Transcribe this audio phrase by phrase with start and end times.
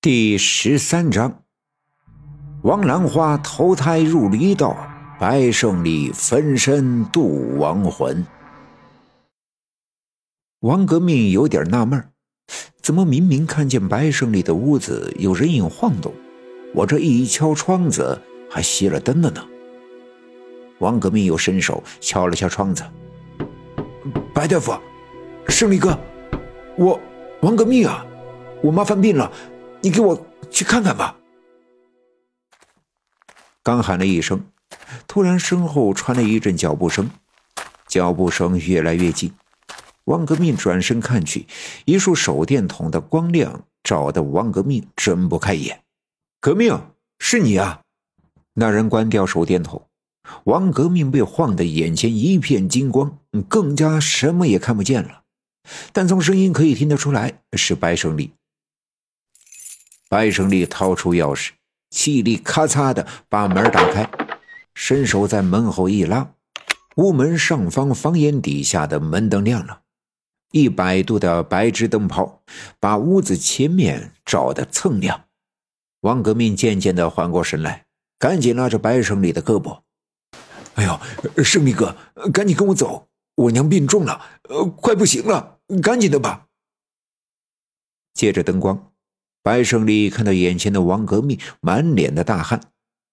[0.00, 1.42] 第十三章，
[2.62, 4.76] 王兰花投胎入离道，
[5.18, 8.24] 白胜利分身渡亡魂。
[10.60, 12.12] 王革命有点纳闷
[12.80, 16.14] 怎么明明看见白胜利的屋子有人影晃动，
[16.72, 18.16] 我这一敲窗子
[18.48, 19.44] 还熄了灯了呢？
[20.78, 22.84] 王革命又伸手敲了敲窗子，
[24.32, 24.78] 白大夫，
[25.48, 25.98] 胜利哥，
[26.76, 27.00] 我
[27.40, 28.06] 王革命啊，
[28.62, 29.28] 我妈犯病了。
[29.80, 31.16] 你给我去看看吧！
[33.62, 34.44] 刚喊了一声，
[35.06, 37.10] 突然身后传来一阵脚步声，
[37.86, 39.32] 脚步声越来越近。
[40.04, 41.46] 王革命转身看去，
[41.84, 45.82] 一束手电筒的光亮照得王革命睁不开眼。
[46.40, 46.80] 革命，
[47.18, 47.82] 是你啊！
[48.54, 49.86] 那人关掉手电筒，
[50.44, 53.18] 王革命被晃得眼前一片金光，
[53.48, 55.22] 更加什么也看不见了。
[55.92, 58.32] 但从声音可以听得出来，是白胜利。
[60.08, 61.50] 白胜利掏出钥匙，
[61.90, 64.08] 气力咔嚓的把门打开，
[64.74, 66.32] 伸手在门后一拉，
[66.96, 69.82] 屋门上方房檐底下的门灯亮了，
[70.52, 72.42] 一百度的白炽灯泡
[72.80, 75.26] 把屋子前面照得锃亮。
[76.00, 77.84] 王革命渐渐的缓过神来，
[78.18, 79.80] 赶紧拉着白胜利的胳膊
[80.76, 81.96] ：“哎呦，胜利哥，
[82.32, 86.46] 赶紧跟我走，我娘病重了，呃，快不行了，赶紧的吧。”
[88.14, 88.90] 借着灯光。
[89.42, 92.60] 白胜利看到眼前的王革命满脸的大汗，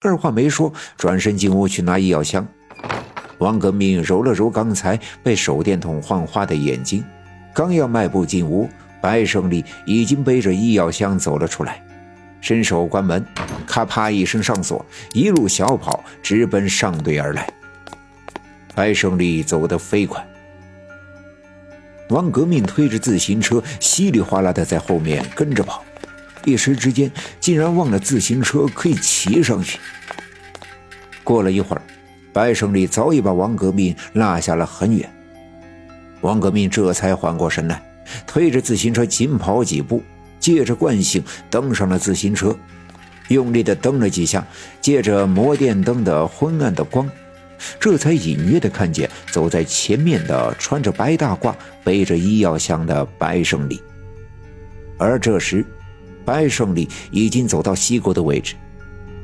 [0.00, 2.46] 二话没说，转身进屋去拿医药箱。
[3.38, 7.04] 王革命揉了揉刚才被手电筒晃花的眼睛，
[7.52, 8.68] 刚要迈步进屋，
[9.00, 11.84] 白胜利已经背着医药箱走了出来，
[12.40, 13.26] 伸手关门，
[13.66, 17.52] 咔啪一声上锁，一路小跑直奔上队而来。
[18.74, 20.24] 白胜利走得飞快，
[22.08, 25.84] 王革命推着自行车稀里哗啦的在后面跟着跑。
[26.44, 29.78] 一时之间，竟然忘了自行车可以骑上去。
[31.22, 31.82] 过了一会儿，
[32.32, 35.08] 白胜利早已把王革命落下了很远。
[36.20, 37.82] 王革命这才缓过神来，
[38.26, 40.02] 推着自行车紧跑几步，
[40.38, 42.56] 借着惯性登上了自行车，
[43.28, 44.44] 用力的蹬了几下，
[44.80, 47.08] 借着摩电灯的昏暗的光，
[47.78, 51.54] 这才隐约的看见走在前面的穿着白大褂、
[51.84, 53.80] 背着医药箱的白胜利。
[54.98, 55.64] 而这时，
[56.24, 58.54] 白胜利已经走到西沟的位置，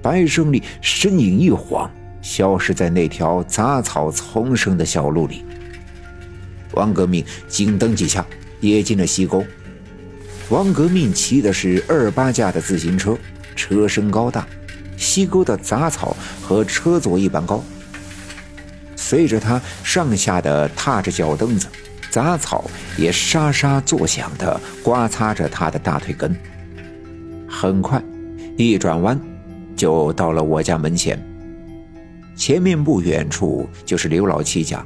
[0.00, 5.44] 白胜利身影一晃，消失在那条杂草丛生的小路里。
[6.72, 8.24] 王革命紧蹬几下，
[8.60, 9.44] 也进了西沟。
[10.48, 13.16] 王革命骑的是二八架的自行车，
[13.56, 14.46] 车身高大，
[14.96, 17.62] 西沟的杂草和车座一般高。
[18.96, 21.66] 随着他上下的踏着脚蹬子，
[22.10, 26.34] 杂草也沙沙作响的刮擦着他的大腿根。
[27.62, 28.02] 很快，
[28.56, 29.16] 一转弯，
[29.76, 31.16] 就到了我家门前。
[32.34, 34.84] 前面不远处就是刘老七家。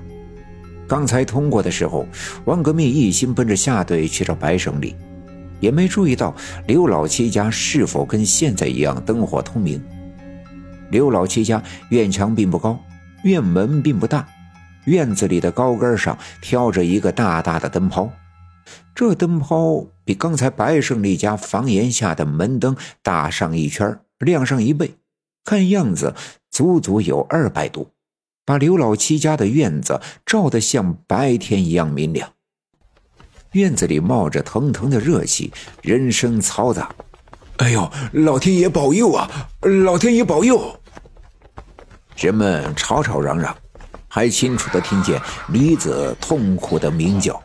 [0.86, 2.06] 刚才通过的时候，
[2.44, 4.94] 王革命一心奔着下队去找白胜利，
[5.59, 6.36] 也没注意到
[6.66, 9.82] 刘老七家是否跟现在一样灯火通明。
[10.91, 12.78] 刘老七家院墙并不高，
[13.25, 14.28] 院门并不大，
[14.84, 18.12] 院子里的高杆上挑着一个大大的灯泡。
[18.94, 24.94] 这灯泡比刚才白胜利家房檐下的门灯大上一圈，亮上一倍，
[25.44, 26.15] 看样子
[26.50, 27.91] 足足有二百度，
[28.44, 32.32] 把刘老七家的院子照得像白天一样明亮。
[33.53, 35.53] 院子里冒着腾腾的热气，
[35.83, 36.94] 人声嘈杂。
[37.59, 39.31] 哎呦，老天爷保佑啊！
[39.84, 40.78] 老天爷保佑！
[42.16, 43.56] 人们吵吵嚷嚷，
[44.09, 47.43] 还清楚的听见驴子痛苦的鸣叫。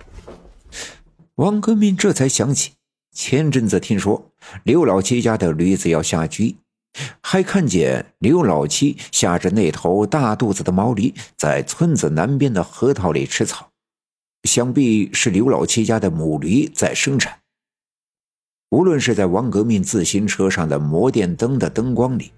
[1.42, 2.74] 王革命这才想起，
[3.16, 4.32] 前阵子听说
[4.64, 6.58] 刘老七家的驴子要下驹，
[7.20, 13.72] 还看见刘老七下着那头大肚子的毛驴在村子南边的河套里吃草，
[14.44, 17.40] 想必是刘老七家的母驴在生产。
[18.70, 22.32] 无论是在王革命自行车上的摩电灯的灯光里，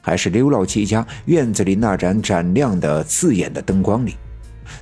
[0.00, 4.14] 还是刘老七家院子里那盏盏亮的刺眼的灯光里，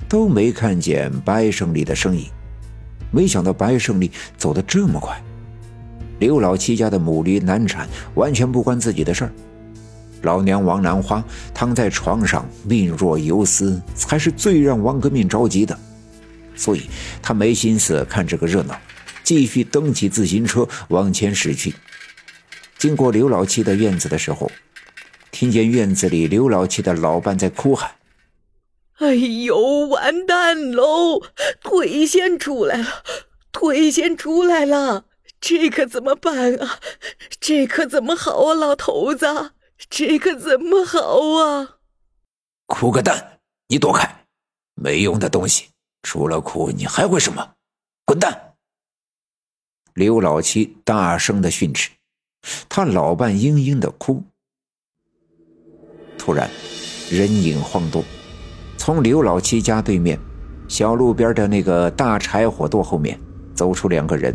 [0.07, 2.29] 都没看见白胜利的身影。
[3.11, 5.21] 没想到白胜利走得这么快，
[6.19, 9.31] 刘老七家的母驴难产，完全不关自己的事儿。
[10.23, 11.23] 老娘王兰花
[11.53, 15.77] 躺在床上命若游丝，才是最让王革命着急的，
[16.55, 16.89] 所以
[17.21, 18.75] 他没心思看这个热闹，
[19.23, 21.73] 继续蹬起自行车往前驶去。
[22.77, 24.51] 经过刘老七的院子的时候，
[25.31, 27.91] 听见院子里刘老七的老伴在哭喊。
[28.97, 31.21] 哎呦，完蛋喽！
[31.61, 33.03] 腿先出来了，
[33.51, 35.05] 腿先出来了！
[35.39, 36.79] 这可怎么办啊？
[37.39, 39.51] 这可怎么好啊，老头子，
[39.87, 41.77] 这可怎么好啊？
[42.65, 43.39] 哭个蛋！
[43.67, 44.25] 你躲开，
[44.73, 45.69] 没用的东西，
[46.01, 47.53] 除了哭你还会什么？
[48.03, 48.55] 滚蛋！
[49.93, 51.91] 刘老七大声的训斥，
[52.67, 54.23] 他老伴嘤嘤的哭。
[56.17, 56.49] 突然，
[57.11, 58.03] 人影晃动，
[58.87, 60.17] 从刘老七家对面
[60.69, 63.19] 小路边的那个大柴火垛后面
[63.53, 64.33] 走出两个人。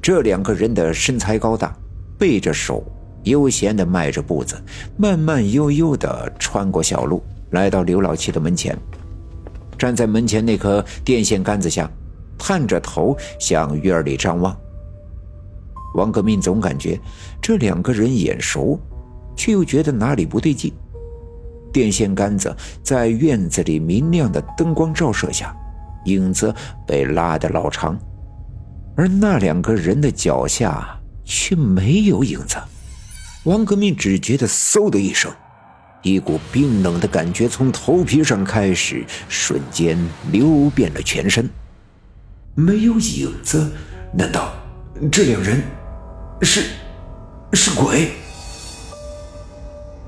[0.00, 1.76] 这两个人的身材高大，
[2.16, 2.84] 背着手，
[3.24, 4.54] 悠闲的迈着步子，
[4.96, 7.20] 慢慢悠悠的穿过小路，
[7.50, 8.78] 来到刘老七的门前，
[9.76, 11.90] 站在门前那棵电线杆子下，
[12.38, 14.56] 探着头向院里张望。
[15.96, 16.96] 王革命总感觉
[17.42, 18.78] 这两个人眼熟，
[19.34, 20.72] 却又觉得哪里不对劲。
[21.72, 25.54] 电线杆子在院子里明亮的灯光照射下，
[26.04, 26.54] 影子
[26.86, 27.98] 被拉得老长。
[28.96, 32.56] 而那两个人的脚下却没有影子，
[33.44, 35.30] 王革命只觉得嗖的一声，
[36.02, 39.96] 一股冰冷的感觉从头皮上开始，瞬间
[40.32, 41.48] 流遍了全身。
[42.54, 43.70] 没有影子？
[44.12, 44.52] 难道
[45.12, 45.62] 这两人
[46.42, 46.64] 是
[47.52, 48.08] 是鬼？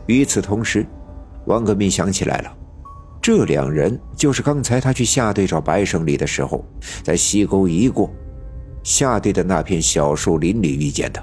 [0.06, 0.84] 与此同时，
[1.50, 2.56] 王革命想起来了，
[3.20, 6.64] 这两人就是刚才他去下队找白胜利的时候，
[7.02, 8.08] 在西沟一过。
[8.84, 11.22] 下队的那片小树林里遇见的，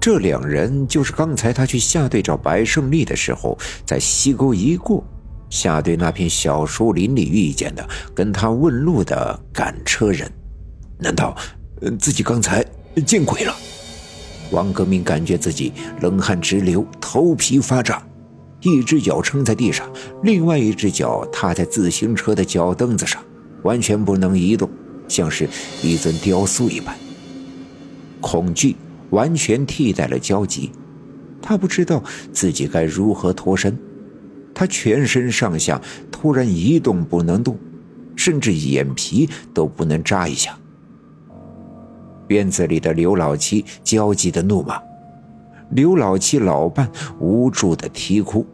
[0.00, 5.04] 这两人就是刚才他去下队找白胜利的时候，在溪沟一过，
[5.50, 10.30] 下队那片小树林里遇见的，跟他问路的赶车人。
[10.98, 11.36] 难道
[11.98, 12.64] 自己刚才
[13.04, 13.54] 见鬼了？
[14.50, 18.02] 王革命感觉自己冷汗直流，头皮发炸，
[18.64, 19.86] 一只脚撑在地上，
[20.22, 23.22] 另外一只脚踏在自行车的脚蹬子上，
[23.62, 24.68] 完全不能移动。
[25.06, 25.46] 像是
[25.82, 26.96] 一尊雕塑一般，
[28.22, 28.74] 恐惧
[29.10, 30.72] 完全替代了焦急。
[31.42, 32.02] 他不知道
[32.32, 33.78] 自己该如何脱身，
[34.54, 35.78] 他全身上下
[36.10, 37.58] 突然一动不能动，
[38.16, 40.58] 甚至眼皮都不能眨一下。
[42.28, 44.80] 院子里的刘老七焦急的怒骂，
[45.72, 46.90] 刘老七老伴
[47.20, 48.46] 无助的啼哭。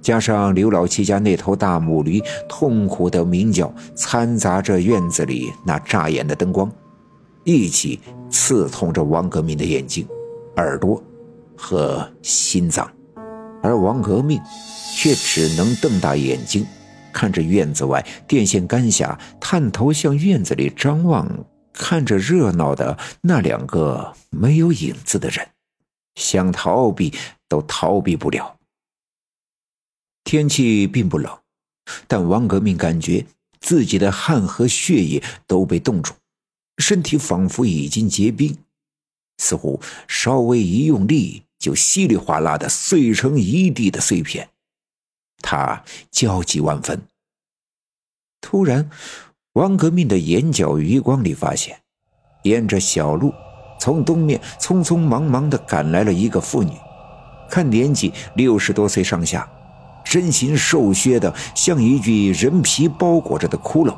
[0.00, 6.70] 加上刘老七家那头大母驴痛苦的鸣叫，掺杂着院子里那扎眼的灯光，
[7.44, 8.00] 一起
[8.30, 10.06] 刺痛着王革命的眼睛、
[10.56, 11.02] 耳朵
[11.56, 12.90] 和心脏，
[13.62, 14.40] 而王革命
[14.96, 16.64] 却只能瞪大眼睛，
[17.12, 21.28] 看着院子外电线杆下探头向院子里张望、
[21.72, 25.46] 看着热闹的那两个没有影子的人，
[26.14, 27.12] 想逃避
[27.48, 28.57] 都逃避不了。
[30.28, 31.38] 天气并不冷，
[32.06, 33.24] 但王革命感觉
[33.60, 36.12] 自己的汗和血液都被冻住，
[36.76, 38.54] 身体仿佛已经结冰，
[39.38, 44.50] 似乎稍微一用力就稀里哗啦的碎成一地的碎片。
[45.40, 47.00] 他焦急万分。
[48.42, 48.90] 突然，
[49.54, 51.80] 王革命的眼角余光里发现，
[52.42, 53.32] 沿着小路，
[53.80, 56.74] 从东面匆匆忙忙的赶来了一个妇女，
[57.48, 59.50] 看年纪六十多岁上下。
[60.08, 63.92] 身形瘦削的，像一具人皮包裹着的骷髅。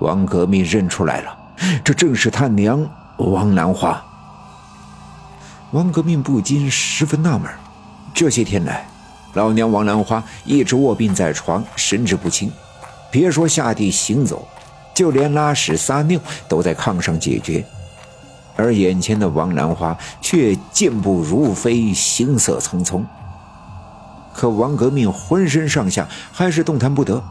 [0.00, 1.38] 王革命认出来了，
[1.84, 2.84] 这正是他娘
[3.16, 4.04] 王兰花。
[5.70, 7.48] 王革命不禁十分纳闷：
[8.12, 8.84] 这些天来，
[9.34, 12.50] 老娘王兰花一直卧病在床，神志不清，
[13.08, 14.48] 别说下地行走，
[14.92, 16.18] 就连拉屎撒尿
[16.48, 17.64] 都在炕上解决。
[18.56, 23.04] 而眼前的王兰花却健步如飞，行色匆匆。
[24.32, 27.22] 可王革命浑身上下还是动弹不得，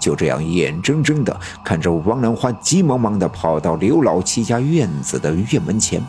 [0.00, 6.02] 就这样眼睁睁地看着王兰花急忙忙地跑到刘老七家院子的院门前。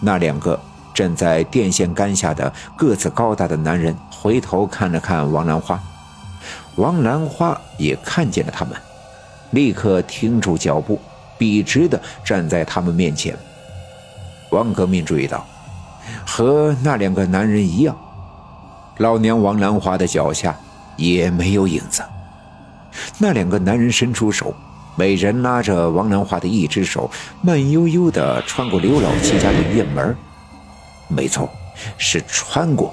[0.00, 0.58] 那两个
[0.94, 5.80] 站在电线杆下的个子高大的男人回头看了看王兰花，
[6.76, 8.76] 王兰花也看见了他们，
[9.50, 11.00] 立刻停住脚步，
[11.38, 13.36] 笔直地站在他们面前。
[14.50, 15.46] 王革命注意到，
[16.26, 17.96] 和那两个男人一样。
[18.98, 20.56] 老娘王兰花的脚下
[20.96, 22.02] 也没有影子。
[23.18, 24.54] 那两个男人伸出手，
[24.96, 30.14] 每人拉着王兰花的一只手，慢悠悠地穿过刘老七家的院门。
[31.08, 31.48] 没错，
[31.96, 32.92] 是穿过，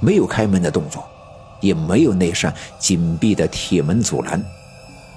[0.00, 1.04] 没有开门的动作，
[1.60, 4.42] 也没有那扇紧闭的铁门阻拦，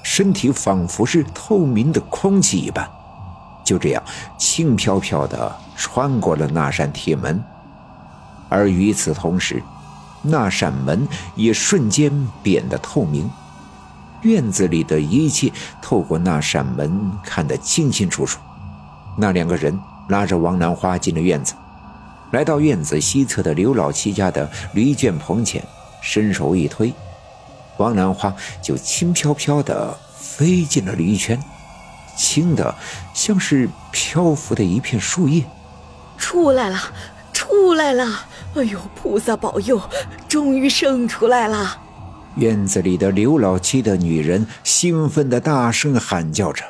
[0.02, 2.90] 身体仿佛是透明的空气一般，
[3.64, 4.04] 就这样
[4.38, 7.44] 轻飘飘地穿过了那扇铁门。
[8.50, 9.62] 而与此同时，
[10.30, 13.30] 那扇门也瞬间变得透明，
[14.22, 18.40] 院子里的一切透过那扇门看得清清楚楚，
[19.18, 19.78] 那两个人
[20.10, 21.54] 拉着王兰花进了院子，
[22.32, 25.64] 来到院子西侧的刘老七家的驴圈棚前，
[26.02, 26.94] 伸手一推，
[27.78, 31.40] 王兰花就轻飘飘地飞进了驴圈，
[32.16, 32.76] 轻的
[33.14, 35.44] 像是漂浮的一片树叶。
[36.18, 36.80] 出来了，
[37.32, 38.27] 出来了！
[38.58, 39.80] 哎呦，菩萨保佑，
[40.28, 41.80] 终于生出来了！
[42.38, 46.64] 院子里的刘老七的女人兴奋的大声喊叫着。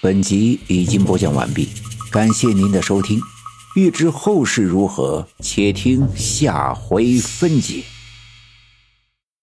[0.00, 1.68] 本集已经播讲完毕，
[2.10, 3.20] 感谢您的收听。
[3.74, 7.84] 欲知后事如何，且听下回分解。